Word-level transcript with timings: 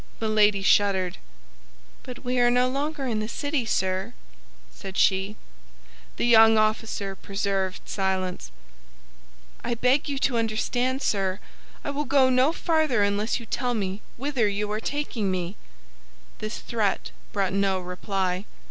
Milady 0.19 0.63
shuddered. 0.63 1.19
"But 2.01 2.25
we 2.25 2.39
are 2.39 2.49
no 2.49 2.67
longer 2.67 3.05
in 3.05 3.19
the 3.19 3.27
city, 3.27 3.67
sir," 3.67 4.15
said 4.73 4.97
she. 4.97 5.35
The 6.15 6.25
young 6.25 6.57
officer 6.57 7.15
preserved 7.15 7.87
silence. 7.87 8.49
"I 9.63 9.75
beg 9.75 10.09
you 10.09 10.17
to 10.17 10.39
understand, 10.39 11.03
sir, 11.03 11.39
I 11.83 11.91
will 11.91 12.05
go 12.05 12.31
no 12.31 12.51
farther 12.51 13.03
unless 13.03 13.39
you 13.39 13.45
tell 13.45 13.75
me 13.75 14.01
whither 14.17 14.47
you 14.47 14.71
are 14.71 14.79
taking 14.79 15.29
me." 15.29 15.55
This 16.39 16.57
threat 16.57 17.11
brought 17.31 17.53
no 17.53 17.79
reply. 17.79 18.45